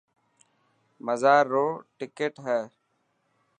مزار 1.05 1.43
رو 1.53 1.65
ٽڪٽ 1.97 2.33
هي. 2.45 2.61